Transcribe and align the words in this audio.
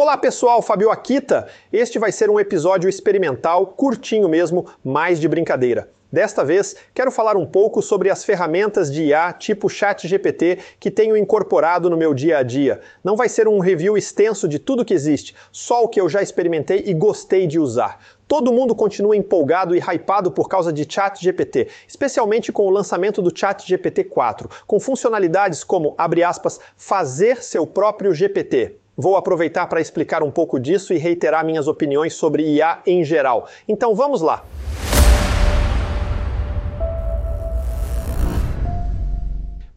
Olá 0.00 0.16
pessoal, 0.16 0.62
Fabio 0.62 0.92
Akita. 0.92 1.48
Este 1.72 1.98
vai 1.98 2.12
ser 2.12 2.30
um 2.30 2.38
episódio 2.38 2.88
experimental, 2.88 3.66
curtinho 3.66 4.28
mesmo, 4.28 4.64
mais 4.84 5.18
de 5.18 5.26
brincadeira. 5.26 5.90
Desta 6.10 6.44
vez, 6.44 6.76
quero 6.94 7.10
falar 7.10 7.36
um 7.36 7.44
pouco 7.44 7.82
sobre 7.82 8.08
as 8.08 8.24
ferramentas 8.24 8.92
de 8.92 9.06
IA 9.06 9.32
tipo 9.32 9.68
ChatGPT 9.68 10.60
que 10.78 10.88
tenho 10.88 11.16
incorporado 11.16 11.90
no 11.90 11.96
meu 11.96 12.14
dia 12.14 12.38
a 12.38 12.44
dia. 12.44 12.80
Não 13.02 13.16
vai 13.16 13.28
ser 13.28 13.48
um 13.48 13.58
review 13.58 13.98
extenso 13.98 14.46
de 14.46 14.60
tudo 14.60 14.84
que 14.84 14.94
existe, 14.94 15.34
só 15.50 15.82
o 15.82 15.88
que 15.88 16.00
eu 16.00 16.08
já 16.08 16.22
experimentei 16.22 16.84
e 16.86 16.94
gostei 16.94 17.48
de 17.48 17.58
usar. 17.58 17.98
Todo 18.28 18.52
mundo 18.52 18.76
continua 18.76 19.16
empolgado 19.16 19.74
e 19.74 19.80
hypado 19.80 20.30
por 20.30 20.48
causa 20.48 20.72
de 20.72 20.86
ChatGPT, 20.88 21.66
especialmente 21.88 22.52
com 22.52 22.68
o 22.68 22.70
lançamento 22.70 23.20
do 23.20 23.36
ChatGPT 23.36 24.04
4, 24.04 24.48
com 24.64 24.78
funcionalidades 24.78 25.64
como, 25.64 25.96
aspas, 26.24 26.60
fazer 26.76 27.42
seu 27.42 27.66
próprio 27.66 28.14
GPT. 28.14 28.76
Vou 29.00 29.16
aproveitar 29.16 29.68
para 29.68 29.80
explicar 29.80 30.24
um 30.24 30.30
pouco 30.30 30.58
disso 30.58 30.92
e 30.92 30.98
reiterar 30.98 31.46
minhas 31.46 31.68
opiniões 31.68 32.14
sobre 32.14 32.42
IA 32.42 32.80
em 32.84 33.04
geral. 33.04 33.46
Então 33.68 33.94
vamos 33.94 34.20
lá! 34.20 34.44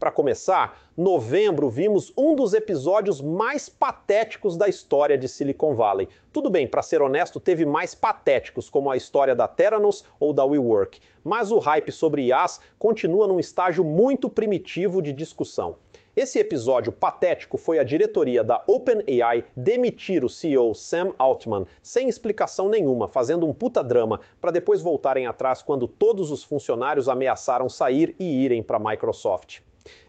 Para 0.02 0.10
começar, 0.10 0.90
novembro 0.96 1.70
vimos 1.70 2.12
um 2.18 2.34
dos 2.34 2.54
episódios 2.54 3.20
mais 3.20 3.68
patéticos 3.68 4.56
da 4.56 4.66
história 4.66 5.16
de 5.16 5.28
Silicon 5.28 5.76
Valley. 5.76 6.08
Tudo 6.32 6.50
bem, 6.50 6.66
para 6.66 6.82
ser 6.82 7.00
honesto, 7.00 7.38
teve 7.38 7.64
mais 7.64 7.94
patéticos, 7.94 8.68
como 8.68 8.90
a 8.90 8.96
história 8.96 9.32
da 9.32 9.46
Theranos 9.46 10.04
ou 10.18 10.32
da 10.32 10.44
WeWork, 10.44 10.98
mas 11.22 11.52
o 11.52 11.60
hype 11.60 11.92
sobre 11.92 12.22
IAs 12.22 12.60
continua 12.80 13.28
num 13.28 13.38
estágio 13.38 13.84
muito 13.84 14.28
primitivo 14.28 15.00
de 15.00 15.12
discussão. 15.12 15.76
Esse 16.16 16.40
episódio 16.40 16.90
patético 16.90 17.56
foi 17.56 17.78
a 17.78 17.84
diretoria 17.84 18.42
da 18.42 18.60
OpenAI 18.66 19.44
demitir 19.56 20.24
o 20.24 20.28
CEO 20.28 20.74
Sam 20.74 21.14
Altman 21.16 21.64
sem 21.80 22.08
explicação 22.08 22.68
nenhuma, 22.68 23.06
fazendo 23.06 23.46
um 23.46 23.54
puta 23.54 23.84
drama, 23.84 24.18
para 24.40 24.50
depois 24.50 24.82
voltarem 24.82 25.28
atrás 25.28 25.62
quando 25.62 25.86
todos 25.86 26.32
os 26.32 26.42
funcionários 26.42 27.08
ameaçaram 27.08 27.68
sair 27.68 28.16
e 28.18 28.42
irem 28.44 28.64
para 28.64 28.78
a 28.78 28.80
Microsoft. 28.80 29.60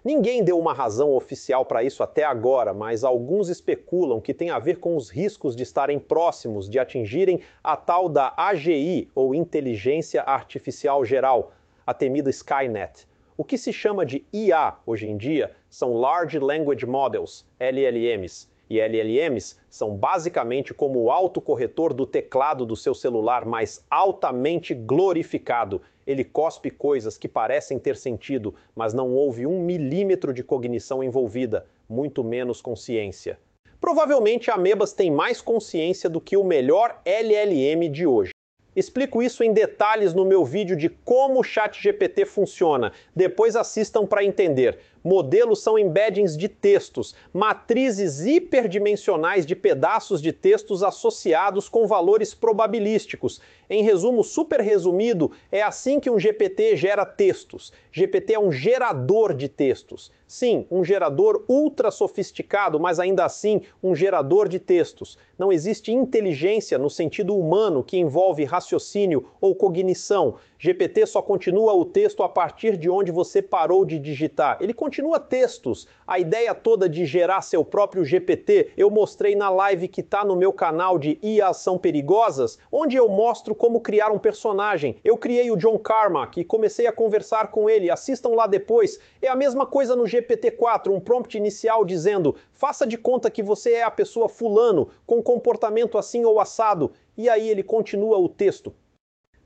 Ninguém 0.03 0.43
deu 0.43 0.59
uma 0.59 0.73
razão 0.73 1.13
oficial 1.13 1.66
para 1.66 1.83
isso 1.83 2.03
até 2.03 2.23
agora, 2.23 2.73
mas 2.73 3.03
alguns 3.03 3.49
especulam 3.49 4.21
que 4.21 4.33
tem 4.33 4.49
a 4.49 4.59
ver 4.59 4.79
com 4.79 4.95
os 4.95 5.09
riscos 5.09 5.55
de 5.55 5.63
estarem 5.63 5.99
próximos 5.99 6.69
de 6.69 6.79
atingirem 6.79 7.41
a 7.63 7.75
tal 7.75 8.09
da 8.09 8.33
AGI, 8.35 9.09
ou 9.16 9.33
Inteligência 9.33 10.21
Artificial 10.21 11.03
Geral, 11.03 11.51
a 11.85 11.94
temida 11.94 12.29
Skynet. 12.29 13.07
O 13.35 13.44
que 13.44 13.57
se 13.57 13.73
chama 13.73 14.05
de 14.05 14.23
IA 14.31 14.75
hoje 14.85 15.07
em 15.07 15.17
dia 15.17 15.51
são 15.69 15.95
Large 15.95 16.38
Language 16.38 16.85
Models, 16.85 17.45
LLMs. 17.59 18.47
E 18.69 18.79
LLMs 18.79 19.57
são 19.69 19.95
basicamente 19.95 20.73
como 20.73 20.99
o 20.99 21.11
autocorretor 21.11 21.94
do 21.94 22.05
teclado 22.05 22.66
do 22.66 22.75
seu 22.75 22.94
celular, 22.94 23.45
mas 23.45 23.85
altamente 23.89 24.73
glorificado. 24.73 25.81
Ele 26.05 26.23
cospe 26.23 26.69
coisas 26.69 27.17
que 27.17 27.27
parecem 27.27 27.79
ter 27.79 27.95
sentido, 27.95 28.53
mas 28.75 28.93
não 28.93 29.13
houve 29.13 29.45
um 29.45 29.61
milímetro 29.61 30.33
de 30.33 30.43
cognição 30.43 31.03
envolvida, 31.03 31.65
muito 31.87 32.23
menos 32.23 32.61
consciência. 32.61 33.39
Provavelmente 33.79 34.49
amebas 34.49 34.93
têm 34.93 35.11
mais 35.11 35.41
consciência 35.41 36.09
do 36.09 36.21
que 36.21 36.37
o 36.37 36.43
melhor 36.43 37.01
LLM 37.05 37.89
de 37.89 38.07
hoje. 38.07 38.31
Explico 38.75 39.21
isso 39.21 39.43
em 39.43 39.53
detalhes 39.53 40.13
no 40.13 40.25
meu 40.25 40.43
vídeo 40.43 40.75
de 40.75 40.89
como 40.89 41.39
o 41.39 41.43
ChatGPT 41.43 42.25
funciona. 42.25 42.91
Depois 43.15 43.55
assistam 43.55 44.05
para 44.05 44.23
entender. 44.23 44.79
Modelos 45.03 45.61
são 45.61 45.77
embeddings 45.77 46.37
de 46.37 46.47
textos, 46.47 47.13
matrizes 47.33 48.25
hiperdimensionais 48.25 49.45
de 49.45 49.53
pedaços 49.53 50.21
de 50.21 50.31
textos 50.31 50.81
associados 50.81 51.67
com 51.67 51.85
valores 51.85 52.33
probabilísticos. 52.33 53.41
Em 53.69 53.83
resumo 53.83 54.23
super 54.23 54.61
resumido, 54.61 55.31
é 55.51 55.61
assim 55.61 55.99
que 55.99 56.09
um 56.09 56.19
GPT 56.19 56.77
gera 56.77 57.05
textos. 57.05 57.73
GPT 57.91 58.33
é 58.33 58.39
um 58.39 58.51
gerador 58.51 59.33
de 59.33 59.50
textos. 59.50 60.11
Sim, 60.28 60.66
um 60.72 60.83
gerador 60.83 61.44
ultra 61.47 61.91
sofisticado, 61.91 62.79
mas 62.79 62.99
ainda 62.99 63.25
assim 63.25 63.61
um 63.81 63.95
gerador 63.95 64.47
de 64.47 64.59
textos. 64.59 65.17
Não 65.38 65.51
existe 65.51 65.91
inteligência 65.91 66.78
no 66.78 66.89
sentido 66.89 67.38
humano 67.38 67.83
que 67.83 67.97
envolve 67.97 68.44
raciocínio 68.44 69.28
ou 69.41 69.55
cognição. 69.55 70.35
GPT 70.57 71.05
só 71.05 71.22
continua 71.22 71.73
o 71.73 71.83
texto 71.83 72.23
a 72.23 72.29
partir 72.29 72.78
de 72.78 72.89
onde 72.89 73.11
você 73.11 73.41
parou 73.41 73.83
de 73.85 73.99
digitar. 73.99 74.57
Ele 74.61 74.73
continua 74.73 74.92
textos. 75.19 75.87
A 76.05 76.19
ideia 76.19 76.53
toda 76.53 76.87
de 76.87 77.05
gerar 77.05 77.41
seu 77.41 77.63
próprio 77.63 78.03
GPT 78.03 78.71
eu 78.77 78.89
mostrei 78.89 79.35
na 79.35 79.49
live 79.49 79.87
que 79.87 80.01
está 80.01 80.23
no 80.23 80.35
meu 80.35 80.51
canal 80.51 80.99
de 80.99 81.17
IA 81.21 81.53
São 81.53 81.77
Perigosas, 81.77 82.59
onde 82.71 82.95
eu 82.95 83.07
mostro 83.09 83.55
como 83.55 83.81
criar 83.81 84.11
um 84.11 84.19
personagem. 84.19 84.97
Eu 85.03 85.17
criei 85.17 85.49
o 85.49 85.55
John 85.55 85.79
Carmack 85.79 86.39
e 86.39 86.45
comecei 86.45 86.85
a 86.87 86.91
conversar 86.91 87.49
com 87.51 87.69
ele. 87.69 87.89
Assistam 87.89 88.29
lá 88.29 88.45
depois. 88.45 88.99
É 89.21 89.27
a 89.27 89.35
mesma 89.35 89.65
coisa 89.65 89.95
no 89.95 90.03
GPT-4, 90.03 90.89
um 90.91 90.99
prompt 90.99 91.37
inicial 91.37 91.85
dizendo: 91.85 92.35
faça 92.51 92.85
de 92.85 92.97
conta 92.97 93.31
que 93.31 93.41
você 93.41 93.73
é 93.73 93.83
a 93.83 93.91
pessoa 93.91 94.27
fulano, 94.27 94.89
com 95.05 95.23
comportamento 95.23 95.97
assim 95.97 96.25
ou 96.25 96.39
assado. 96.39 96.91
E 97.17 97.29
aí 97.29 97.49
ele 97.49 97.63
continua 97.63 98.17
o 98.17 98.27
texto 98.27 98.73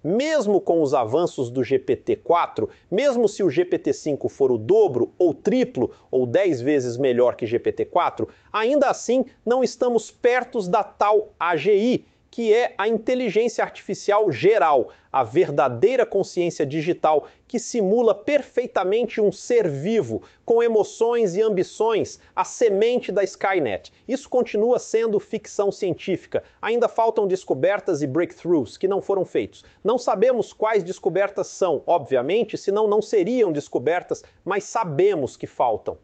mesmo 0.07 0.61
com 0.61 0.81
os 0.81 0.93
avanços 0.93 1.49
do 1.49 1.59
GPT-4, 1.59 2.69
mesmo 2.89 3.27
se 3.27 3.43
o 3.43 3.47
GPT-5 3.47 4.29
for 4.29 4.53
o 4.53 4.57
dobro 4.57 5.11
ou 5.19 5.33
triplo 5.33 5.91
ou 6.09 6.25
10 6.25 6.61
vezes 6.61 6.95
melhor 6.95 7.35
que 7.35 7.45
GPT-4, 7.45 8.25
ainda 8.53 8.89
assim 8.89 9.25
não 9.45 9.61
estamos 9.61 10.09
perto 10.09 10.61
da 10.69 10.81
tal 10.81 11.33
AGI, 11.37 12.05
que 12.37 12.53
é 12.53 12.75
a 12.77 12.87
inteligência 12.87 13.63
artificial 13.63 14.31
geral, 14.31 14.89
a 15.11 15.23
verdadeira 15.23 16.05
consciência 16.05 16.67
digital 16.67 17.25
que 17.47 17.57
simula 17.57 18.13
perfeitamente 18.13 19.19
um 19.19 19.31
ser 19.31 19.67
vivo, 19.67 20.21
com 20.45 20.61
emoções 20.61 21.35
e 21.35 21.41
ambições, 21.41 22.19
a 22.35 22.43
semente 22.43 23.11
da 23.11 23.23
Skynet. 23.23 23.91
Isso 24.07 24.29
continua 24.29 24.77
sendo 24.77 25.19
ficção 25.19 25.71
científica. 25.71 26.43
Ainda 26.61 26.87
faltam 26.87 27.25
descobertas 27.25 28.03
e 28.03 28.05
breakthroughs 28.05 28.77
que 28.77 28.87
não 28.87 29.01
foram 29.01 29.25
feitos. 29.25 29.65
Não 29.83 29.97
sabemos 29.97 30.53
quais 30.53 30.83
descobertas 30.83 31.47
são, 31.47 31.81
obviamente, 31.87 32.55
senão 32.55 32.87
não 32.87 33.01
seriam 33.01 33.51
descobertas, 33.51 34.23
mas 34.45 34.63
sabemos 34.63 35.35
que 35.35 35.47
faltam. 35.47 35.97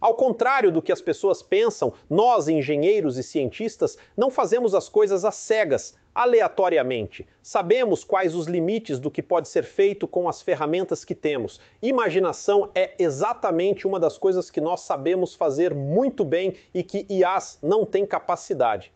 Ao 0.00 0.14
contrário 0.14 0.70
do 0.70 0.82
que 0.82 0.92
as 0.92 1.00
pessoas 1.00 1.42
pensam, 1.42 1.92
nós, 2.08 2.48
engenheiros 2.48 3.16
e 3.16 3.22
cientistas, 3.22 3.96
não 4.16 4.30
fazemos 4.30 4.74
as 4.74 4.88
coisas 4.88 5.24
às 5.24 5.36
cegas, 5.36 5.94
aleatoriamente. 6.14 7.26
Sabemos 7.42 8.02
quais 8.02 8.34
os 8.34 8.46
limites 8.46 8.98
do 8.98 9.10
que 9.10 9.22
pode 9.22 9.48
ser 9.48 9.64
feito 9.64 10.08
com 10.08 10.28
as 10.28 10.40
ferramentas 10.40 11.04
que 11.04 11.14
temos. 11.14 11.60
Imaginação 11.82 12.70
é 12.74 12.94
exatamente 12.98 13.86
uma 13.86 14.00
das 14.00 14.16
coisas 14.16 14.50
que 14.50 14.60
nós 14.60 14.80
sabemos 14.80 15.34
fazer 15.34 15.74
muito 15.74 16.24
bem 16.24 16.54
e 16.72 16.82
que 16.82 17.06
IAs 17.10 17.58
não 17.62 17.84
têm 17.84 18.06
capacidade. 18.06 18.95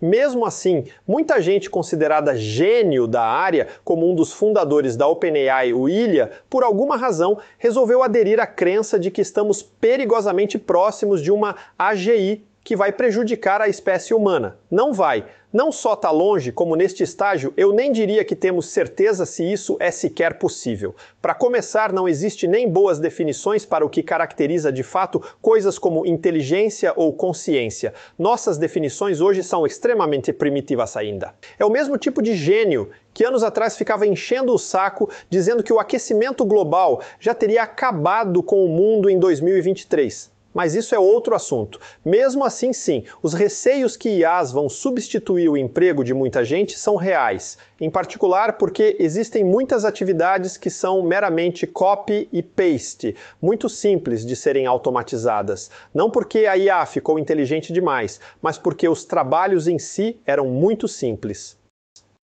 Mesmo 0.00 0.44
assim, 0.44 0.84
muita 1.06 1.40
gente 1.40 1.70
considerada 1.70 2.36
gênio 2.36 3.06
da 3.06 3.22
área, 3.22 3.68
como 3.82 4.10
um 4.10 4.14
dos 4.14 4.32
fundadores 4.32 4.96
da 4.96 5.08
OpenAI, 5.08 5.72
o 5.72 5.88
Ilya, 5.88 6.30
por 6.50 6.62
alguma 6.62 6.96
razão 6.96 7.38
resolveu 7.58 8.02
aderir 8.02 8.38
à 8.38 8.46
crença 8.46 8.98
de 8.98 9.10
que 9.10 9.22
estamos 9.22 9.62
perigosamente 9.62 10.58
próximos 10.58 11.22
de 11.22 11.32
uma 11.32 11.56
AGI 11.78 12.44
que 12.62 12.74
vai 12.74 12.90
prejudicar 12.90 13.62
a 13.62 13.68
espécie 13.68 14.12
humana. 14.12 14.58
Não 14.68 14.92
vai. 14.92 15.24
Não 15.56 15.72
só 15.72 15.94
está 15.94 16.10
longe, 16.10 16.52
como 16.52 16.76
neste 16.76 17.02
estágio, 17.02 17.50
eu 17.56 17.72
nem 17.72 17.90
diria 17.90 18.22
que 18.26 18.36
temos 18.36 18.66
certeza 18.66 19.24
se 19.24 19.42
isso 19.42 19.74
é 19.80 19.90
sequer 19.90 20.34
possível. 20.34 20.94
Para 21.22 21.34
começar, 21.34 21.94
não 21.94 22.06
existe 22.06 22.46
nem 22.46 22.68
boas 22.68 22.98
definições 22.98 23.64
para 23.64 23.82
o 23.82 23.88
que 23.88 24.02
caracteriza 24.02 24.70
de 24.70 24.82
fato 24.82 25.18
coisas 25.40 25.78
como 25.78 26.04
inteligência 26.04 26.92
ou 26.94 27.10
consciência. 27.10 27.94
Nossas 28.18 28.58
definições 28.58 29.22
hoje 29.22 29.42
são 29.42 29.64
extremamente 29.64 30.30
primitivas 30.30 30.94
ainda. 30.94 31.32
É 31.58 31.64
o 31.64 31.70
mesmo 31.70 31.96
tipo 31.96 32.20
de 32.20 32.36
gênio 32.36 32.90
que 33.14 33.24
anos 33.24 33.42
atrás 33.42 33.78
ficava 33.78 34.06
enchendo 34.06 34.52
o 34.52 34.58
saco 34.58 35.08
dizendo 35.30 35.62
que 35.62 35.72
o 35.72 35.80
aquecimento 35.80 36.44
global 36.44 37.00
já 37.18 37.32
teria 37.32 37.62
acabado 37.62 38.42
com 38.42 38.62
o 38.62 38.68
mundo 38.68 39.08
em 39.08 39.18
2023 39.18 40.35
mas 40.56 40.74
isso 40.74 40.94
é 40.94 40.98
outro 40.98 41.34
assunto. 41.34 41.78
Mesmo 42.02 42.42
assim, 42.42 42.72
sim, 42.72 43.04
os 43.22 43.34
receios 43.34 43.94
que 43.94 44.08
IAs 44.08 44.50
vão 44.50 44.70
substituir 44.70 45.50
o 45.50 45.56
emprego 45.56 46.02
de 46.02 46.14
muita 46.14 46.42
gente 46.42 46.78
são 46.78 46.96
reais, 46.96 47.58
em 47.78 47.90
particular 47.90 48.54
porque 48.54 48.96
existem 48.98 49.44
muitas 49.44 49.84
atividades 49.84 50.56
que 50.56 50.70
são 50.70 51.02
meramente 51.02 51.66
copy 51.66 52.26
e 52.32 52.42
paste, 52.42 53.14
muito 53.40 53.68
simples 53.68 54.24
de 54.24 54.34
serem 54.34 54.64
automatizadas. 54.64 55.70
Não 55.92 56.10
porque 56.10 56.46
a 56.46 56.56
IA 56.56 56.86
ficou 56.86 57.18
inteligente 57.18 57.70
demais, 57.70 58.18
mas 58.40 58.56
porque 58.56 58.88
os 58.88 59.04
trabalhos 59.04 59.68
em 59.68 59.78
si 59.78 60.18
eram 60.24 60.46
muito 60.46 60.88
simples. 60.88 61.55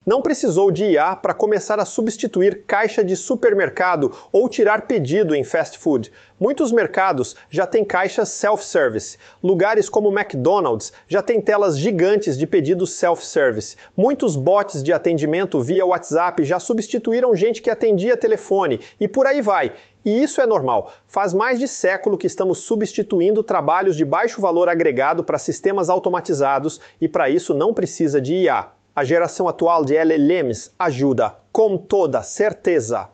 Não 0.05 0.21
precisou 0.21 0.69
de 0.69 0.83
IA 0.83 1.15
para 1.15 1.33
começar 1.33 1.79
a 1.79 1.85
substituir 1.85 2.65
caixa 2.67 3.01
de 3.01 3.15
supermercado 3.15 4.11
ou 4.33 4.50
tirar 4.50 4.85
pedido 4.85 5.33
em 5.33 5.45
fast 5.45 5.77
food. 5.77 6.11
Muitos 6.38 6.73
mercados 6.73 7.38
já 7.50 7.65
têm 7.65 7.85
caixas 7.85 8.27
self-service. 8.27 9.17
Lugares 9.41 9.88
como 9.88 10.11
McDonald's 10.11 10.91
já 11.07 11.21
têm 11.21 11.39
telas 11.39 11.79
gigantes 11.79 12.38
de 12.38 12.45
pedidos 12.45 12.91
self-service. 12.91 13.77
Muitos 13.95 14.35
bots 14.35 14.83
de 14.83 14.91
atendimento 14.91 15.61
via 15.61 15.85
WhatsApp 15.85 16.44
já 16.44 16.59
substituíram 16.59 17.33
gente 17.33 17.61
que 17.61 17.69
atendia 17.69 18.17
telefone 18.17 18.81
e 19.00 19.07
por 19.07 19.25
aí 19.25 19.41
vai. 19.41 19.71
E 20.03 20.21
isso 20.21 20.41
é 20.41 20.45
normal. 20.45 20.91
Faz 21.07 21.33
mais 21.33 21.57
de 21.57 21.67
século 21.67 22.17
que 22.17 22.27
estamos 22.27 22.57
substituindo 22.57 23.41
trabalhos 23.41 23.95
de 23.95 24.03
baixo 24.03 24.41
valor 24.41 24.67
agregado 24.67 25.23
para 25.23 25.39
sistemas 25.39 25.89
automatizados 25.89 26.81
e 27.00 27.07
para 27.07 27.29
isso 27.29 27.53
não 27.53 27.73
precisa 27.73 28.19
de 28.19 28.33
IA. 28.33 28.67
A 28.95 29.04
geração 29.04 29.48
atual 29.48 29.84
de 29.84 29.95
LLMs 29.95 30.69
ajuda, 30.78 31.36
com 31.51 31.80
toda 31.80 32.22
certeza. 32.22 33.10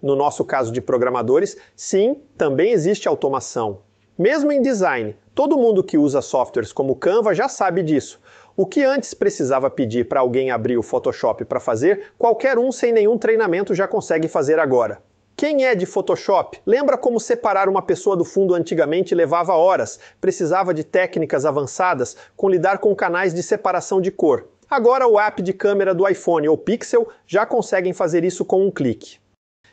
No 0.00 0.16
nosso 0.16 0.42
caso 0.42 0.72
de 0.72 0.80
programadores, 0.80 1.54
sim, 1.76 2.22
também 2.34 2.72
existe 2.72 3.06
automação. 3.06 3.82
Mesmo 4.18 4.50
em 4.50 4.62
design, 4.62 5.14
todo 5.34 5.58
mundo 5.58 5.84
que 5.84 5.98
usa 5.98 6.22
softwares 6.22 6.72
como 6.72 6.96
Canva 6.96 7.34
já 7.34 7.46
sabe 7.46 7.82
disso. 7.82 8.18
O 8.56 8.64
que 8.64 8.82
antes 8.82 9.12
precisava 9.12 9.68
pedir 9.68 10.08
para 10.08 10.20
alguém 10.20 10.50
abrir 10.50 10.78
o 10.78 10.82
Photoshop 10.82 11.44
para 11.44 11.60
fazer, 11.60 12.12
qualquer 12.16 12.58
um 12.58 12.72
sem 12.72 12.90
nenhum 12.90 13.18
treinamento 13.18 13.74
já 13.74 13.86
consegue 13.86 14.28
fazer 14.28 14.58
agora. 14.58 15.02
Quem 15.36 15.66
é 15.66 15.74
de 15.74 15.84
Photoshop? 15.84 16.58
Lembra 16.64 16.96
como 16.96 17.20
separar 17.20 17.68
uma 17.68 17.82
pessoa 17.82 18.16
do 18.16 18.24
fundo 18.24 18.54
antigamente 18.54 19.14
levava 19.14 19.52
horas, 19.52 20.00
precisava 20.22 20.72
de 20.72 20.84
técnicas 20.84 21.44
avançadas 21.44 22.16
com 22.34 22.48
lidar 22.48 22.78
com 22.78 22.96
canais 22.96 23.34
de 23.34 23.42
separação 23.42 24.00
de 24.00 24.10
cor. 24.10 24.48
Agora 24.70 25.06
o 25.08 25.18
app 25.18 25.40
de 25.40 25.54
câmera 25.54 25.94
do 25.94 26.06
iPhone 26.06 26.46
ou 26.46 26.58
Pixel 26.58 27.08
já 27.26 27.46
conseguem 27.46 27.94
fazer 27.94 28.22
isso 28.22 28.44
com 28.44 28.66
um 28.66 28.70
clique. 28.70 29.18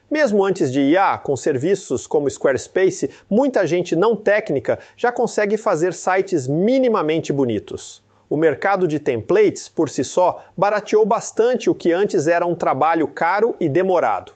Mesmo 0.10 0.42
antes 0.42 0.72
de 0.72 0.80
IA, 0.80 1.18
com 1.18 1.36
serviços 1.36 2.08
como 2.08 2.30
Squarespace, 2.30 3.10
muita 3.30 3.68
gente 3.68 3.94
não 3.94 4.16
técnica 4.16 4.80
já 4.96 5.12
consegue 5.12 5.58
fazer 5.58 5.94
sites 5.94 6.48
minimamente 6.48 7.34
bonitos. 7.34 8.02
O 8.30 8.38
mercado 8.38 8.88
de 8.88 8.98
templates, 8.98 9.68
por 9.68 9.90
si 9.90 10.02
só, 10.02 10.46
barateou 10.56 11.06
bastante 11.06 11.70
o 11.70 11.76
que 11.76 11.92
antes 11.92 12.26
era 12.26 12.46
um 12.46 12.56
trabalho 12.56 13.06
caro 13.10 13.54
e 13.60 13.68
demorado. 13.68 14.32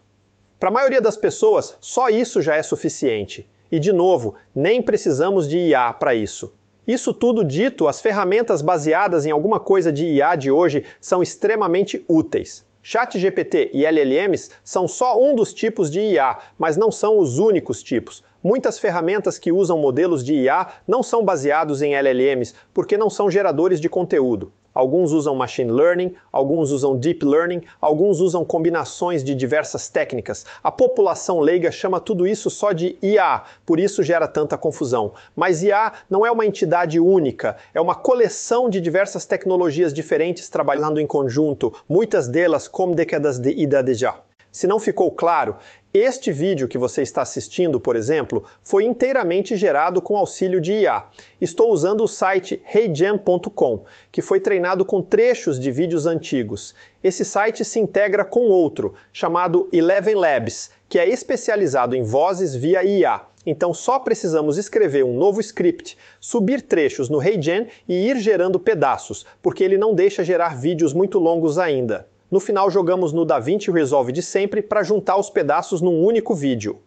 Para 0.59 0.67
a 0.67 0.73
maioria 0.73 0.99
das 0.99 1.15
pessoas, 1.15 1.77
só 1.79 2.09
isso 2.09 2.41
já 2.41 2.57
é 2.57 2.63
suficiente. 2.63 3.49
E, 3.71 3.79
de 3.79 3.93
novo, 3.93 4.35
nem 4.53 4.81
precisamos 4.81 5.47
de 5.47 5.57
IA 5.57 5.93
para 5.93 6.13
isso. 6.13 6.53
Isso 6.89 7.13
tudo 7.13 7.43
dito, 7.43 7.87
as 7.87 8.01
ferramentas 8.01 8.63
baseadas 8.63 9.23
em 9.23 9.29
alguma 9.29 9.59
coisa 9.59 9.91
de 9.91 10.07
IA 10.07 10.35
de 10.35 10.49
hoje 10.49 10.83
são 10.99 11.21
extremamente 11.21 12.03
úteis. 12.07 12.65
ChatGPT 12.81 13.69
e 13.75 13.85
LLMs 13.85 14.49
são 14.63 14.87
só 14.87 15.21
um 15.21 15.35
dos 15.35 15.53
tipos 15.53 15.91
de 15.91 15.99
IA, 15.99 16.39
mas 16.57 16.77
não 16.77 16.91
são 16.91 17.19
os 17.19 17.37
únicos 17.37 17.83
tipos. 17.83 18.23
Muitas 18.43 18.79
ferramentas 18.79 19.37
que 19.37 19.51
usam 19.51 19.77
modelos 19.77 20.25
de 20.25 20.33
IA 20.33 20.65
não 20.87 21.03
são 21.03 21.23
baseados 21.23 21.83
em 21.83 21.93
LLMs 21.93 22.55
porque 22.73 22.97
não 22.97 23.07
são 23.07 23.29
geradores 23.29 23.79
de 23.79 23.87
conteúdo. 23.87 24.51
Alguns 24.79 25.11
usam 25.11 25.35
machine 25.35 25.69
learning, 25.69 26.15
alguns 26.31 26.71
usam 26.71 26.95
deep 26.95 27.25
learning, 27.25 27.63
alguns 27.81 28.21
usam 28.21 28.45
combinações 28.45 29.25
de 29.25 29.35
diversas 29.35 29.89
técnicas. 29.89 30.45
A 30.63 30.71
população 30.71 31.41
leiga 31.41 31.69
chama 31.69 31.99
tudo 31.99 32.25
isso 32.25 32.49
só 32.49 32.71
de 32.71 32.97
IA, 33.01 33.43
por 33.65 33.77
isso 33.77 34.01
gera 34.01 34.25
tanta 34.25 34.57
confusão. 34.57 35.11
Mas 35.35 35.63
IA 35.63 35.91
não 36.09 36.25
é 36.25 36.31
uma 36.31 36.45
entidade 36.45 36.97
única, 36.97 37.57
é 37.73 37.81
uma 37.81 37.93
coleção 37.93 38.69
de 38.69 38.79
diversas 38.79 39.25
tecnologias 39.25 39.93
diferentes 39.93 40.47
trabalhando 40.47 41.01
em 41.01 41.05
conjunto, 41.05 41.73
muitas 41.89 42.29
delas 42.29 42.65
com 42.65 42.93
décadas 42.93 43.37
de 43.37 43.51
idade 43.51 43.95
já. 43.95 44.15
Se 44.51 44.65
não 44.65 44.79
ficou 44.79 45.11
claro, 45.11 45.57
este 45.91 46.31
vídeo 46.31 46.67
que 46.67 46.77
você 46.77 47.01
está 47.01 47.23
assistindo, 47.23 47.79
por 47.79 47.95
exemplo, 47.95 48.43
foi 48.61 48.83
inteiramente 48.83 49.57
gerado 49.57 49.99
com 50.03 50.15
auxílio 50.15 50.61
de 50.61 50.71
IA. 50.73 51.05
Estou 51.41 51.71
usando 51.71 52.03
o 52.03 52.07
site 52.07 52.61
heygen.com, 52.71 53.83
que 54.11 54.21
foi 54.21 54.39
treinado 54.39 54.85
com 54.85 55.01
trechos 55.01 55.59
de 55.59 55.71
vídeos 55.71 56.05
antigos. 56.05 56.75
Esse 57.03 57.25
site 57.25 57.65
se 57.65 57.79
integra 57.79 58.23
com 58.23 58.41
outro, 58.41 58.93
chamado 59.11 59.67
Eleven 59.73 60.13
Labs, 60.13 60.69
que 60.87 60.99
é 60.99 61.09
especializado 61.09 61.95
em 61.95 62.03
vozes 62.03 62.53
via 62.53 62.83
IA. 62.83 63.23
Então 63.43 63.73
só 63.73 63.97
precisamos 63.97 64.59
escrever 64.59 65.03
um 65.03 65.17
novo 65.17 65.41
script, 65.41 65.97
subir 66.19 66.61
trechos 66.61 67.09
no 67.09 67.19
HeyGen 67.19 67.65
e 67.87 68.07
ir 68.07 68.19
gerando 68.19 68.59
pedaços, 68.59 69.25
porque 69.41 69.63
ele 69.63 69.77
não 69.77 69.95
deixa 69.95 70.23
gerar 70.23 70.55
vídeos 70.55 70.93
muito 70.93 71.17
longos 71.17 71.57
ainda. 71.57 72.05
No 72.31 72.39
final, 72.39 72.69
jogamos 72.69 73.11
no 73.11 73.25
DaVinci 73.25 73.71
Resolve 73.71 74.11
de 74.11 74.21
sempre 74.21 74.61
para 74.61 74.83
juntar 74.83 75.17
os 75.17 75.31
pedaços 75.31 75.81
num 75.81 76.03
único 76.03 76.35
vídeo. 76.35 76.79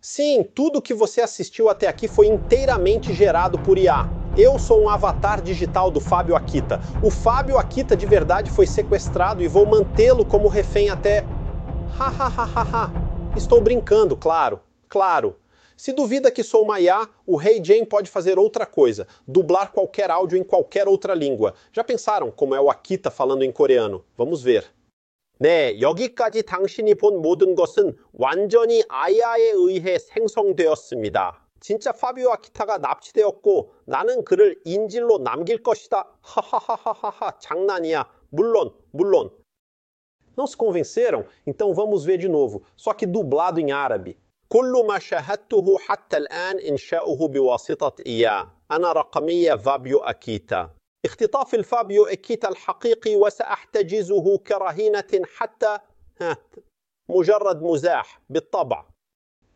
Sim, 0.00 0.42
tudo 0.42 0.80
que 0.80 0.94
você 0.94 1.20
assistiu 1.20 1.68
até 1.68 1.86
aqui 1.86 2.08
foi 2.08 2.26
inteiramente 2.28 3.12
gerado 3.12 3.58
por 3.58 3.76
IA. 3.78 4.08
Eu 4.34 4.58
sou 4.58 4.82
um 4.82 4.88
avatar 4.88 5.42
digital 5.42 5.90
do 5.90 6.00
Fábio 6.00 6.34
Akita. 6.34 6.80
O 7.00 7.10
Fábio 7.10 7.58
Akita 7.58 7.96
de 7.96 8.06
verdade 8.06 8.50
foi 8.50 8.66
sequestrado 8.66 9.42
e 9.42 9.48
vou 9.48 9.66
mantê-lo 9.66 10.24
como 10.24 10.48
refém 10.48 10.88
até. 10.88 11.26
Hahaha. 11.98 12.90
Estou 13.36 13.60
brincando, 13.60 14.16
claro, 14.16 14.60
claro. 14.88 15.36
Se 15.83 15.93
duvida 15.93 16.31
que 16.31 16.43
sou 16.43 16.63
uma 16.63 16.79
IA, 16.79 17.07
o 17.25 17.35
Rei 17.35 17.57
hey 17.57 17.63
Jane 17.63 17.85
pode 17.85 18.09
fazer 18.09 18.37
outra 18.37 18.65
coisa, 18.65 19.07
dublar 19.27 19.71
qualquer 19.71 20.11
áudio 20.11 20.37
em 20.37 20.43
qualquer 20.43 20.87
outra 20.87 21.13
língua. 21.13 21.53
Já 21.71 21.83
pensaram 21.83 22.31
como 22.31 22.55
é 22.55 22.59
o 22.59 22.69
Akita 22.69 23.09
falando 23.09 23.43
em 23.43 23.51
coreano? 23.51 24.03
Vamos 24.17 24.43
ver. 24.43 24.65
네, 25.41 25.79
여기까지 25.79 26.43
당신이 26.43 26.95
본 26.95 27.21
모든 27.21 27.55
것은 27.55 27.95
완전히 28.11 28.83
아이아에 28.89 29.51
의해 29.55 29.97
생성되었습니다. 29.97 31.47
진짜 31.61 31.91
파비오 31.93 32.29
아키타가 32.31 32.79
납치되었고 32.79 33.71
나는 33.85 34.25
그를 34.25 34.59
인질로 34.65 35.19
남길 35.19 35.63
것이다. 35.63 36.07
하하하하하 36.21 37.39
장난이야. 37.39 38.05
물론, 38.31 38.73
물론. 38.91 39.31
Não 40.37 40.47
se 40.47 40.55
convenceram? 40.55 41.25
Então 41.45 41.73
vamos 41.73 42.05
ver 42.05 42.17
de 42.17 42.29
novo, 42.29 42.63
só 42.75 42.93
que 42.93 43.05
dublado 43.05 43.59
em 43.59 43.71
árabe. 43.71 44.17
كل 44.54 44.84
ما 44.88 44.98
شاهدته 44.98 45.78
حتى 45.78 46.16
الآن 46.16 46.58
إنشاؤه 46.58 47.28
بواسطة 47.28 48.02
إياه 48.06 48.50
أنا 48.70 48.92
رقمية 48.92 49.54
فابيو 49.54 49.98
أكيتا 49.98 50.70
اختطاف 51.04 51.54
الفابيو 51.54 52.06
أكيتا 52.06 52.48
الحقيقي 52.48 53.16
وسأحتجزه 53.16 54.38
كرهينة 54.38 55.22
حتى 55.36 55.78
مجرد 57.08 57.62
مزاح 57.62 58.20
بالطبع 58.30 58.84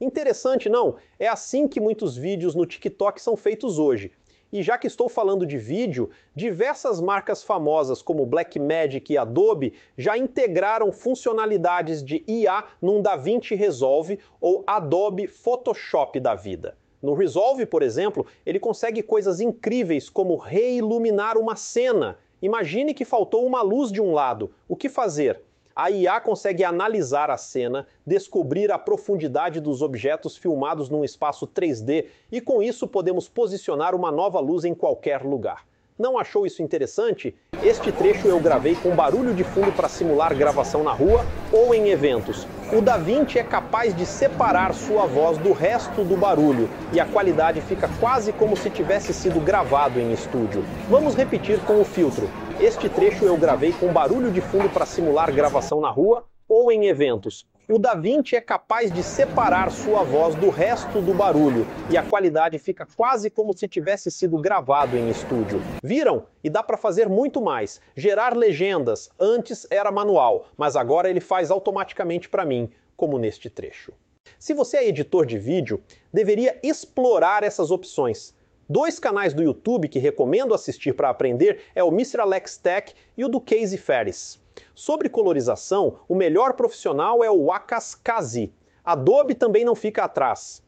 Interessante, 0.01 0.69
não? 0.69 0.97
É 1.19 1.27
assim 1.29 1.67
que 1.67 1.81
muitos 1.81 2.17
vídeos 2.17 2.55
no 2.55 2.67
TikTok 2.67 3.21
são 3.21 3.37
feitos 3.37 3.79
hoje. 3.79 4.13
E 4.51 4.63
já 4.63 4.79
que 4.79 4.87
estou 4.87 5.11
falando 5.11 5.45
de 5.45 5.59
vídeo, 5.59 6.09
diversas 6.35 7.03
marcas 7.03 7.43
famosas 7.43 8.01
como 8.01 8.25
Blackmagic 8.25 9.13
e 9.13 9.19
Adobe 9.19 9.75
já 9.97 10.17
integraram 10.17 10.91
funcionalidades 10.91 12.03
de 12.03 12.25
IA 12.27 12.65
num 12.81 13.03
DaVinci 13.03 13.55
Resolve 13.55 14.19
ou 14.41 14.65
Adobe 14.67 15.27
Photoshop 15.27 16.19
da 16.19 16.35
vida. 16.35 16.79
No 17.03 17.13
Resolve, 17.13 17.67
por 17.67 17.83
exemplo, 17.83 18.27
ele 18.47 18.59
consegue 18.59 19.03
coisas 19.03 19.39
incríveis 19.39 20.09
como 20.09 20.37
reiluminar 20.37 21.37
uma 21.37 21.55
cena. 21.55 22.19
Imagine 22.41 22.95
que 22.95 23.05
faltou 23.05 23.45
uma 23.45 23.61
luz 23.61 23.93
de 23.93 24.01
um 24.01 24.13
lado. 24.13 24.51
O 24.67 24.75
que 24.75 24.89
fazer? 24.89 25.43
A 25.79 25.93
IA 25.93 26.21
consegue 26.21 26.65
analisar 26.65 27.31
a 27.31 27.37
cena, 27.37 27.87
descobrir 28.05 28.73
a 28.73 28.77
profundidade 28.77 29.61
dos 29.61 29.81
objetos 29.81 30.37
filmados 30.37 30.89
num 30.89 31.05
espaço 31.05 31.47
3D 31.47 32.07
e 32.33 32.41
com 32.41 32.61
isso 32.61 32.89
podemos 32.89 33.29
posicionar 33.29 33.95
uma 33.95 34.11
nova 34.11 34.41
luz 34.41 34.65
em 34.65 34.75
qualquer 34.75 35.23
lugar. 35.23 35.65
Não 35.97 36.19
achou 36.19 36.45
isso 36.45 36.65
interessante? 36.65 37.33
Este 37.63 37.93
trecho 37.93 38.27
eu 38.27 38.41
gravei 38.41 38.75
com 38.75 38.91
barulho 38.95 39.33
de 39.33 39.45
fundo 39.45 39.71
para 39.71 39.89
simular 39.89 40.35
gravação 40.37 40.83
na 40.83 40.93
rua 40.93 41.25
ou 41.53 41.73
em 41.73 41.91
eventos. 41.91 42.45
O 42.73 42.81
DaVinci 42.81 43.39
é 43.39 43.45
capaz 43.45 43.95
de 43.95 44.05
separar 44.05 44.75
sua 44.75 45.07
voz 45.07 45.39
do 45.39 45.53
resto 45.53 46.03
do 46.03 46.17
barulho 46.17 46.69
e 46.93 46.99
a 46.99 47.07
qualidade 47.07 47.61
fica 47.61 47.89
quase 48.01 48.33
como 48.33 48.57
se 48.57 48.69
tivesse 48.69 49.15
sido 49.15 49.39
gravado 49.39 50.01
em 50.01 50.13
estúdio. 50.13 50.65
Vamos 50.89 51.15
repetir 51.15 51.61
com 51.61 51.81
o 51.81 51.85
filtro. 51.85 52.29
Este 52.61 52.89
trecho 52.89 53.25
eu 53.25 53.37
gravei 53.37 53.73
com 53.73 53.93
barulho 53.93 54.33
de 54.33 54.41
fundo 54.41 54.69
para 54.69 54.85
simular 54.85 55.33
gravação 55.33 55.81
na 55.81 55.91
rua 55.91 56.25
ou 56.49 56.73
em 56.73 56.87
eventos. 56.87 57.47
O 57.69 57.79
DaVinci 57.79 58.35
é 58.35 58.41
capaz 58.41 58.91
de 58.91 59.01
separar 59.01 59.71
sua 59.71 60.03
voz 60.03 60.35
do 60.35 60.51
resto 60.51 61.01
do 61.01 61.15
barulho 61.15 61.65
e 61.89 61.97
a 61.97 62.03
qualidade 62.03 62.59
fica 62.59 62.85
quase 62.97 63.31
como 63.31 63.57
se 63.57 63.69
tivesse 63.69 64.11
sido 64.11 64.37
gravado 64.39 64.97
em 64.97 65.09
estúdio. 65.09 65.63
Viram? 65.85 66.25
E 66.43 66.51
dá 66.51 66.61
para 66.61 66.77
fazer 66.77 67.09
muito 67.09 67.41
mais. 67.41 67.81
Gerar 67.95 68.37
legendas. 68.37 69.09
Antes 69.21 69.65
era 69.71 69.93
manual, 69.93 70.47
mas 70.57 70.75
agora 70.75 71.09
ele 71.09 71.21
faz 71.21 71.53
automaticamente 71.53 72.29
para 72.29 72.45
mim, 72.45 72.69
como 72.97 73.21
neste 73.21 73.49
trecho. 73.49 73.93
Se 74.37 74.53
você 74.53 74.79
é 74.79 74.89
editor 74.89 75.25
de 75.25 75.39
vídeo, 75.39 75.81
deveria 76.13 76.59
explorar 76.63 77.45
essas 77.45 77.71
opções. 77.71 78.35
Dois 78.71 78.99
canais 78.99 79.33
do 79.33 79.43
YouTube 79.43 79.89
que 79.89 79.99
recomendo 79.99 80.53
assistir 80.53 80.93
para 80.93 81.09
aprender 81.09 81.63
é 81.75 81.83
o 81.83 81.89
Mr. 81.89 82.21
Alex 82.21 82.59
Tech 82.59 82.95
e 83.17 83.25
o 83.25 83.29
do 83.29 83.41
Casey 83.41 83.79
Ferris. 83.79 84.39
Sobre 84.75 85.09
colorização, 85.09 86.01
o 86.07 86.15
melhor 86.15 86.53
profissional 86.53 87.25
é 87.25 87.31
o 87.31 87.51
Akaskazi. 87.51 88.53
Adobe 88.85 89.35
também 89.35 89.65
não 89.65 89.75
fica 89.75 90.05
atrás. 90.05 90.63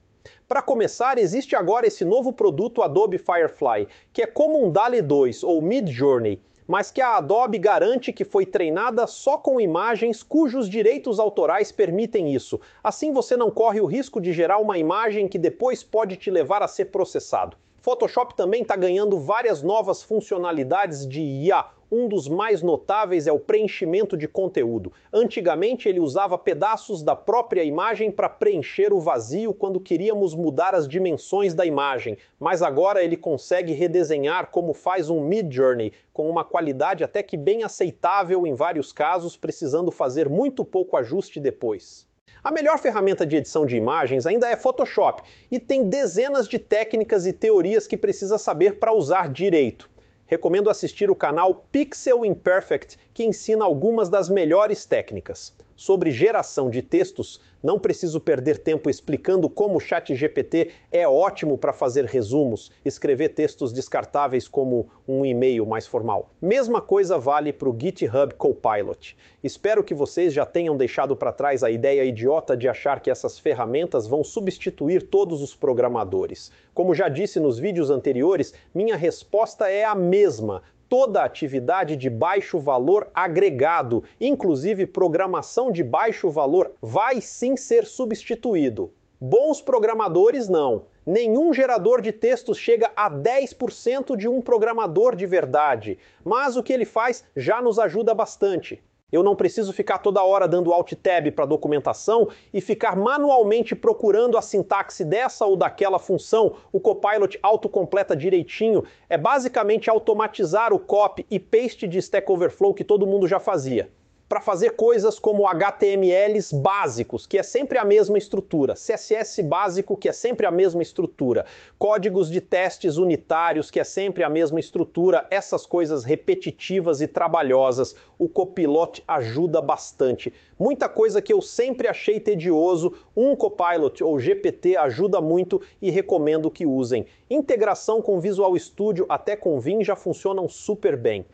Para 0.49 0.63
começar, 0.63 1.19
existe 1.19 1.55
agora 1.55 1.87
esse 1.87 2.03
novo 2.03 2.33
produto 2.33 2.81
Adobe 2.81 3.19
Firefly, 3.19 3.87
que 4.15 4.23
é 4.23 4.27
como 4.27 4.65
um 4.65 4.73
DALI 4.73 5.03
2 5.03 5.45
ou 5.45 5.61
Midjourney, 5.61 6.41
mas 6.67 6.91
que 6.91 7.03
a 7.03 7.19
Adobe 7.19 7.59
garante 7.59 8.15
que 8.15 8.25
foi 8.25 8.47
treinada 8.47 9.07
só 9.07 9.37
com 9.37 9.61
imagens 9.61 10.23
cujos 10.23 10.71
direitos 10.71 11.21
autorais 11.21 11.71
permitem 11.71 12.35
isso. 12.35 12.59
Assim 12.83 13.13
você 13.13 13.37
não 13.37 13.51
corre 13.51 13.83
o 13.83 13.87
risco 13.87 14.23
de 14.23 14.33
gerar 14.33 14.57
uma 14.57 14.79
imagem 14.79 15.29
que 15.29 15.39
depois 15.39 15.85
pode 15.85 16.17
te 16.17 16.31
levar 16.31 16.63
a 16.63 16.69
ser 16.69 16.87
processado. 16.87 17.59
Photoshop 17.83 18.35
também 18.35 18.61
está 18.61 18.77
ganhando 18.77 19.19
várias 19.19 19.63
novas 19.63 20.03
funcionalidades 20.03 21.07
de 21.07 21.23
IA. 21.23 21.65
Um 21.91 22.09
dos 22.09 22.29
mais 22.29 22.61
notáveis 22.63 23.27
é 23.27 23.33
o 23.33 23.41
preenchimento 23.41 24.19
de 24.19 24.29
conteúdo. 24.29 24.93
Antigamente 25.11 25.89
ele 25.89 25.99
usava 25.99 26.37
pedaços 26.37 27.03
da 27.03 27.17
própria 27.17 27.65
imagem 27.65 28.11
para 28.11 28.29
preencher 28.29 28.93
o 28.93 29.01
vazio 29.01 29.55
quando 29.55 29.81
queríamos 29.81 30.35
mudar 30.35 30.75
as 30.75 30.87
dimensões 30.87 31.55
da 31.55 31.65
imagem, 31.65 32.19
mas 32.39 32.61
agora 32.61 33.03
ele 33.03 33.17
consegue 33.17 33.73
redesenhar 33.73 34.51
como 34.51 34.75
faz 34.75 35.09
um 35.09 35.23
Midjourney, 35.23 35.95
com 36.13 36.29
uma 36.29 36.45
qualidade 36.45 37.03
até 37.03 37.23
que 37.23 37.39
bem 37.39 37.63
aceitável 37.63 38.47
em 38.47 38.55
vários 38.55 38.93
casos, 38.93 39.39
precisando 39.39 39.91
fazer 39.91 40.29
muito 40.29 40.67
pouco 40.67 40.99
ajuste 40.99 41.41
depois. 41.41 42.10
A 42.43 42.51
melhor 42.51 42.79
ferramenta 42.79 43.27
de 43.27 43.37
edição 43.37 43.67
de 43.67 43.77
imagens 43.77 44.27
ainda 44.27 44.49
é 44.49 44.57
Photoshop 44.57 45.23
e 45.51 45.59
tem 45.59 45.89
dezenas 45.89 46.49
de 46.49 46.59
técnicas 46.59 47.27
e 47.27 47.33
teorias 47.33 47.87
que 47.87 47.97
precisa 47.97 48.39
saber 48.39 48.79
para 48.79 48.95
usar 48.95 49.29
direito. 49.29 49.91
Recomendo 50.27 50.71
assistir 50.71 51.11
o 51.11 51.15
canal 51.15 51.67
Pixel 51.71 52.25
Imperfect, 52.25 52.99
que 53.13 53.25
ensina 53.25 53.65
algumas 53.65 54.09
das 54.09 54.29
melhores 54.29 54.87
técnicas 54.87 55.53
sobre 55.81 56.11
geração 56.11 56.69
de 56.69 56.83
textos, 56.83 57.41
não 57.63 57.79
preciso 57.79 58.21
perder 58.21 58.59
tempo 58.59 58.91
explicando 58.91 59.49
como 59.49 59.79
o 59.79 59.81
ChatGPT 59.81 60.73
é 60.93 61.09
ótimo 61.09 61.57
para 61.57 61.73
fazer 61.73 62.05
resumos, 62.05 62.71
escrever 62.85 63.31
textos 63.31 63.73
descartáveis 63.73 64.47
como 64.47 64.91
um 65.09 65.25
e-mail 65.25 65.65
mais 65.65 65.87
formal. 65.87 66.29
Mesma 66.39 66.83
coisa 66.83 67.17
vale 67.17 67.51
para 67.51 67.67
o 67.67 67.75
GitHub 67.75 68.35
Copilot. 68.35 69.17
Espero 69.43 69.83
que 69.83 69.95
vocês 69.95 70.35
já 70.35 70.45
tenham 70.45 70.77
deixado 70.77 71.17
para 71.17 71.33
trás 71.33 71.63
a 71.63 71.71
ideia 71.71 72.05
idiota 72.05 72.55
de 72.55 72.69
achar 72.69 73.01
que 73.01 73.11
essas 73.11 73.39
ferramentas 73.39 74.07
vão 74.07 74.23
substituir 74.23 75.05
todos 75.05 75.41
os 75.41 75.57
programadores. 75.57 76.53
Como 76.75 76.95
já 76.95 77.09
disse 77.09 77.41
nos 77.41 77.59
vídeos 77.59 77.89
anteriores, 77.89 78.53
minha 78.75 78.97
resposta 78.97 79.67
é 79.67 79.83
a 79.83 79.95
mesma 79.95 80.63
toda 80.91 81.23
atividade 81.23 81.97
de 81.97 82.11
baixo 82.11 82.59
valor 82.59 83.09
agregado, 83.15 84.03
inclusive 84.21 84.87
programação 84.87 85.71
de 85.71 85.85
baixo 85.85 86.29
valor, 86.29 86.73
vai 86.83 87.21
sim 87.21 87.57
ser 87.57 87.87
substituído. 87.87 88.93
Bons 89.21 89.63
programadores 89.63 90.49
não. 90.49 90.87
Nenhum 91.07 91.55
gerador 91.55 92.01
de 92.01 92.11
textos 92.11 92.59
chega 92.59 92.91
a 92.97 93.09
10% 93.09 94.17
de 94.17 94.27
um 94.27 94.43
programador 94.43 95.15
de 95.15 95.27
verdade, 95.27 95.97
mas 96.25 96.57
o 96.57 96.63
que 96.63 96.73
ele 96.73 96.85
faz 96.85 97.25
já 97.37 97.63
nos 97.63 97.79
ajuda 97.79 98.13
bastante. 98.13 98.83
Eu 99.13 99.23
não 99.23 99.37
preciso 99.37 99.73
ficar 99.73 99.99
toda 99.99 100.23
hora 100.23 100.47
dando 100.47 100.73
Alt 100.73 100.93
Tab 100.95 101.31
para 101.33 101.47
documentação 101.47 102.29
e 102.53 102.61
ficar 102.61 102.97
manualmente 102.97 103.75
procurando 103.75 104.39
a 104.39 104.43
sintaxe 104.43 105.05
dessa 105.05 105.45
ou 105.45 105.57
daquela 105.57 105.99
função. 105.99 106.57
O 106.73 106.81
Copilot 106.81 107.39
autocompleta 107.43 108.17
direitinho. 108.17 108.85
É 109.09 109.19
basicamente 109.19 109.91
automatizar 109.91 110.73
o 110.73 110.79
copy 110.79 111.27
e 111.31 111.39
paste 111.39 111.87
de 111.87 111.99
Stack 111.99 112.31
Overflow 112.31 112.75
que 112.75 112.85
todo 112.85 113.07
mundo 113.07 113.27
já 113.27 113.41
fazia 113.41 113.91
para 114.31 114.41
fazer 114.41 114.77
coisas 114.77 115.19
como 115.19 115.45
HTMLs 115.49 116.53
básicos, 116.53 117.27
que 117.27 117.37
é 117.37 117.43
sempre 117.43 117.79
a 117.79 117.85
mesma 117.85 118.17
estrutura, 118.17 118.75
CSS 118.75 119.43
básico, 119.43 119.97
que 119.97 120.09
é 120.09 120.13
sempre 120.13 120.47
a 120.47 120.53
mesma 120.53 120.83
estrutura, 120.83 121.45
códigos 121.77 122.31
de 122.31 122.41
testes 122.41 122.97
unitários, 122.97 123.73
que 123.73 123.81
é 123.81 123.83
sempre 123.83 124.23
a 124.23 124.29
mesma 124.31 124.61
estrutura, 124.61 125.27
essas 125.33 125.67
coisas 125.67 126.05
repetitivas 126.05 127.01
e 127.01 127.09
trabalhosas, 127.09 127.97
o 128.17 128.29
Copilot 128.29 129.03
ajuda 129.09 129.61
bastante. 129.61 130.33
Muita 130.57 130.89
coisa 130.89 131.21
que 131.21 131.33
eu 131.33 131.43
sempre 131.43 131.89
achei 131.89 132.21
tedioso, 132.21 132.95
um 133.17 133.35
Copilot 133.35 134.05
ou 134.05 134.21
GPT 134.21 134.77
ajuda 134.77 135.21
muito 135.21 135.61
e 135.83 135.91
recomendo 135.91 136.53
que 136.53 136.65
usem. 136.65 137.05
Integração 137.29 138.01
com 138.01 138.21
Visual 138.21 138.57
Studio 138.57 139.07
até 139.09 139.35
com 139.35 139.59
Vim 139.59 139.83
já 139.83 139.97
funcionam 139.97 140.49
super 140.49 140.97
bem. 140.97 141.27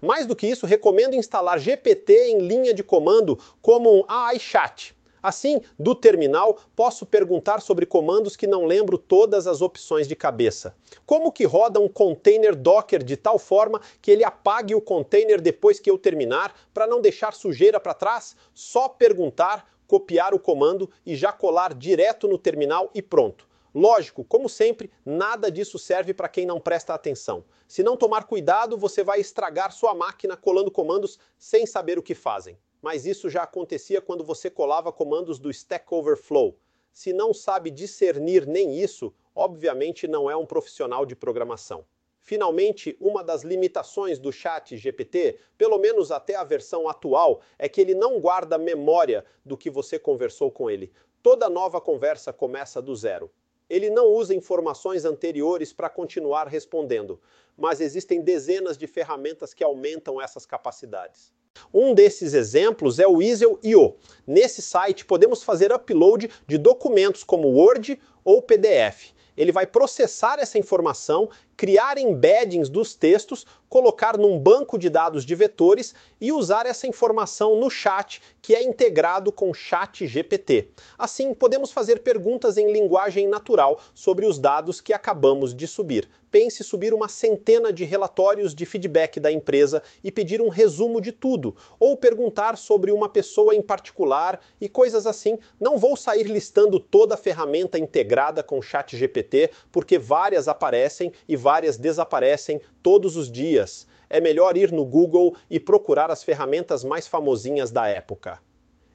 Mais 0.00 0.26
do 0.26 0.34
que 0.34 0.46
isso, 0.46 0.66
recomendo 0.66 1.14
instalar 1.14 1.58
GPT 1.58 2.30
em 2.30 2.38
linha 2.38 2.72
de 2.72 2.82
comando 2.82 3.38
como 3.60 3.94
um 3.94 4.04
iChat. 4.34 4.94
Assim, 5.22 5.60
do 5.78 5.94
terminal, 5.94 6.58
posso 6.74 7.04
perguntar 7.04 7.60
sobre 7.60 7.84
comandos 7.84 8.36
que 8.36 8.46
não 8.46 8.64
lembro 8.64 8.96
todas 8.96 9.46
as 9.46 9.60
opções 9.60 10.08
de 10.08 10.16
cabeça. 10.16 10.74
Como 11.04 11.30
que 11.30 11.44
roda 11.44 11.78
um 11.78 11.88
container 11.88 12.56
Docker 12.56 13.02
de 13.02 13.16
tal 13.18 13.38
forma 13.38 13.80
que 14.00 14.10
ele 14.10 14.24
apague 14.24 14.74
o 14.74 14.80
container 14.80 15.38
depois 15.38 15.78
que 15.78 15.90
eu 15.90 15.98
terminar, 15.98 16.54
para 16.72 16.86
não 16.86 17.02
deixar 17.02 17.34
sujeira 17.34 17.78
para 17.78 17.92
trás? 17.92 18.34
Só 18.54 18.88
perguntar, 18.88 19.68
copiar 19.86 20.32
o 20.32 20.38
comando 20.38 20.88
e 21.04 21.14
já 21.14 21.32
colar 21.32 21.74
direto 21.74 22.26
no 22.26 22.38
terminal 22.38 22.90
e 22.94 23.02
pronto. 23.02 23.49
Lógico, 23.72 24.24
como 24.24 24.48
sempre, 24.48 24.90
nada 25.06 25.48
disso 25.48 25.78
serve 25.78 26.12
para 26.12 26.28
quem 26.28 26.44
não 26.44 26.58
presta 26.58 26.92
atenção. 26.92 27.44
Se 27.68 27.84
não 27.84 27.96
tomar 27.96 28.24
cuidado, 28.24 28.76
você 28.76 29.04
vai 29.04 29.20
estragar 29.20 29.70
sua 29.70 29.94
máquina 29.94 30.36
colando 30.36 30.72
comandos 30.72 31.20
sem 31.38 31.64
saber 31.66 31.96
o 31.96 32.02
que 32.02 32.14
fazem. 32.14 32.58
Mas 32.82 33.06
isso 33.06 33.30
já 33.30 33.44
acontecia 33.44 34.00
quando 34.00 34.24
você 34.24 34.50
colava 34.50 34.92
comandos 34.92 35.38
do 35.38 35.50
Stack 35.50 35.86
Overflow. 35.94 36.58
Se 36.92 37.12
não 37.12 37.32
sabe 37.32 37.70
discernir 37.70 38.44
nem 38.44 38.76
isso, 38.76 39.14
obviamente 39.32 40.08
não 40.08 40.28
é 40.28 40.34
um 40.34 40.46
profissional 40.46 41.06
de 41.06 41.14
programação. 41.14 41.84
Finalmente, 42.18 42.96
uma 43.00 43.22
das 43.22 43.44
limitações 43.44 44.18
do 44.18 44.32
chat 44.32 44.76
GPT, 44.76 45.38
pelo 45.56 45.78
menos 45.78 46.10
até 46.10 46.34
a 46.34 46.42
versão 46.42 46.88
atual, 46.88 47.40
é 47.56 47.68
que 47.68 47.80
ele 47.80 47.94
não 47.94 48.18
guarda 48.18 48.58
memória 48.58 49.24
do 49.44 49.56
que 49.56 49.70
você 49.70 49.96
conversou 49.96 50.50
com 50.50 50.68
ele. 50.68 50.92
Toda 51.22 51.48
nova 51.48 51.80
conversa 51.80 52.32
começa 52.32 52.82
do 52.82 52.96
zero 52.96 53.30
ele 53.70 53.88
não 53.88 54.08
usa 54.08 54.34
informações 54.34 55.04
anteriores 55.04 55.72
para 55.72 55.88
continuar 55.88 56.48
respondendo, 56.48 57.20
mas 57.56 57.80
existem 57.80 58.20
dezenas 58.20 58.76
de 58.76 58.88
ferramentas 58.88 59.54
que 59.54 59.62
aumentam 59.62 60.20
essas 60.20 60.44
capacidades. 60.44 61.32
Um 61.72 61.94
desses 61.94 62.34
exemplos 62.34 62.98
é 62.98 63.06
o 63.06 63.22
Easel.io. 63.22 63.96
Nesse 64.26 64.60
site 64.60 65.04
podemos 65.04 65.42
fazer 65.42 65.72
upload 65.72 66.28
de 66.46 66.58
documentos 66.58 67.22
como 67.22 67.48
Word 67.48 68.00
ou 68.24 68.42
PDF. 68.42 69.12
Ele 69.36 69.52
vai 69.52 69.66
processar 69.66 70.38
essa 70.38 70.58
informação, 70.58 71.30
criar 71.60 71.98
embeddings 71.98 72.70
dos 72.70 72.94
textos, 72.94 73.44
colocar 73.68 74.16
num 74.16 74.38
banco 74.38 74.78
de 74.78 74.88
dados 74.88 75.26
de 75.26 75.34
vetores 75.34 75.94
e 76.18 76.32
usar 76.32 76.64
essa 76.64 76.86
informação 76.86 77.60
no 77.60 77.68
chat, 77.68 78.22
que 78.40 78.54
é 78.54 78.62
integrado 78.62 79.30
com 79.30 79.50
o 79.50 79.54
chat 79.54 80.06
GPT. 80.06 80.70
Assim, 80.96 81.34
podemos 81.34 81.70
fazer 81.70 82.00
perguntas 82.00 82.56
em 82.56 82.72
linguagem 82.72 83.28
natural 83.28 83.78
sobre 83.92 84.24
os 84.24 84.38
dados 84.38 84.80
que 84.80 84.94
acabamos 84.94 85.54
de 85.54 85.66
subir. 85.66 86.08
Pense 86.30 86.62
subir 86.62 86.94
uma 86.94 87.08
centena 87.08 87.72
de 87.72 87.84
relatórios 87.84 88.54
de 88.54 88.64
feedback 88.64 89.18
da 89.18 89.32
empresa 89.32 89.82
e 90.02 90.12
pedir 90.12 90.40
um 90.40 90.48
resumo 90.48 91.00
de 91.00 91.10
tudo, 91.10 91.56
ou 91.78 91.96
perguntar 91.96 92.56
sobre 92.56 92.92
uma 92.92 93.08
pessoa 93.08 93.52
em 93.52 93.60
particular 93.60 94.40
e 94.60 94.68
coisas 94.68 95.08
assim. 95.08 95.38
Não 95.58 95.76
vou 95.76 95.96
sair 95.96 96.24
listando 96.24 96.78
toda 96.78 97.14
a 97.14 97.18
ferramenta 97.18 97.80
integrada 97.80 98.44
com 98.44 98.60
o 98.60 98.62
chat 98.62 98.96
GPT, 98.96 99.50
porque 99.72 99.98
várias 99.98 100.46
aparecem 100.46 101.12
e 101.28 101.34
várias 101.34 101.49
desaparecem 101.76 102.60
todos 102.82 103.16
os 103.16 103.30
dias. 103.30 103.86
É 104.08 104.20
melhor 104.20 104.56
ir 104.56 104.70
no 104.70 104.84
Google 104.84 105.34
e 105.48 105.58
procurar 105.58 106.10
as 106.10 106.22
ferramentas 106.22 106.84
mais 106.84 107.08
famosinhas 107.08 107.70
da 107.70 107.88
época. 107.88 108.40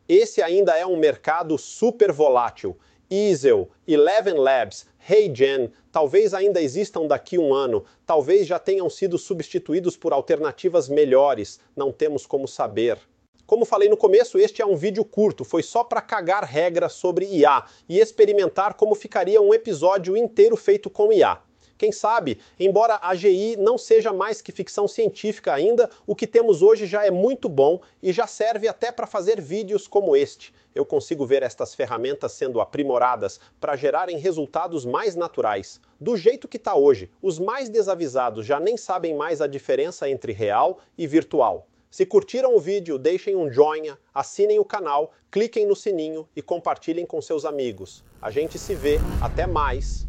Esse 0.07 0.41
ainda 0.41 0.77
é 0.77 0.85
um 0.85 0.97
mercado 0.97 1.57
super 1.57 2.11
volátil. 2.11 2.77
Easel, 3.09 3.69
Eleven 3.87 4.35
Labs, 4.35 4.85
HeyGen, 5.07 5.71
talvez 5.91 6.33
ainda 6.33 6.61
existam 6.61 7.05
daqui 7.05 7.37
um 7.37 7.53
ano, 7.53 7.85
talvez 8.05 8.47
já 8.47 8.57
tenham 8.57 8.89
sido 8.89 9.17
substituídos 9.17 9.95
por 9.95 10.11
alternativas 10.11 10.89
melhores, 10.89 11.59
não 11.75 11.91
temos 11.91 12.25
como 12.25 12.47
saber. 12.47 12.97
Como 13.45 13.63
falei 13.63 13.87
no 13.87 13.95
começo, 13.95 14.39
este 14.39 14.63
é 14.63 14.65
um 14.65 14.75
vídeo 14.75 15.05
curto, 15.05 15.43
foi 15.43 15.61
só 15.61 15.83
para 15.83 16.01
cagar 16.01 16.43
regras 16.43 16.93
sobre 16.93 17.25
IA 17.25 17.63
e 17.87 17.99
experimentar 17.99 18.73
como 18.73 18.95
ficaria 18.95 19.39
um 19.39 19.53
episódio 19.53 20.17
inteiro 20.17 20.55
feito 20.55 20.89
com 20.89 21.13
IA. 21.13 21.39
Quem 21.77 21.91
sabe, 21.91 22.39
embora 22.57 22.93
a 22.93 23.09
AGI 23.09 23.57
não 23.57 23.77
seja 23.77 24.13
mais 24.13 24.41
que 24.41 24.53
ficção 24.53 24.87
científica 24.87 25.53
ainda, 25.53 25.89
o 26.07 26.15
que 26.15 26.25
temos 26.25 26.61
hoje 26.61 26.85
já 26.85 27.05
é 27.05 27.11
muito 27.11 27.49
bom 27.49 27.81
e 28.01 28.13
já 28.13 28.25
serve 28.25 28.65
até 28.67 28.93
para 28.93 29.05
fazer 29.05 29.41
vídeos 29.41 29.85
como 29.85 30.15
este. 30.15 30.53
Eu 30.73 30.85
consigo 30.85 31.25
ver 31.25 31.43
estas 31.43 31.75
ferramentas 31.75 32.31
sendo 32.31 32.61
aprimoradas 32.61 33.41
para 33.59 33.75
gerarem 33.75 34.17
resultados 34.17 34.85
mais 34.85 35.15
naturais. 35.15 35.81
Do 35.99 36.15
jeito 36.15 36.47
que 36.47 36.55
está 36.55 36.75
hoje, 36.75 37.09
os 37.21 37.39
mais 37.39 37.67
desavisados 37.67 38.45
já 38.45 38.57
nem 38.57 38.77
sabem 38.77 39.13
mais 39.13 39.41
a 39.41 39.47
diferença 39.47 40.09
entre 40.09 40.31
real 40.31 40.79
e 40.97 41.05
virtual. 41.05 41.67
Se 41.91 42.05
curtiram 42.05 42.55
o 42.55 42.59
vídeo, 42.59 42.97
deixem 42.97 43.35
um 43.35 43.51
joinha, 43.51 43.97
assinem 44.13 44.59
o 44.59 44.65
canal, 44.65 45.11
cliquem 45.29 45.65
no 45.65 45.75
sininho 45.75 46.27
e 46.33 46.41
compartilhem 46.41 47.05
com 47.05 47.21
seus 47.21 47.43
amigos. 47.43 48.01
A 48.21 48.31
gente 48.31 48.57
se 48.57 48.75
vê, 48.75 48.97
até 49.21 49.45
mais 49.45 50.07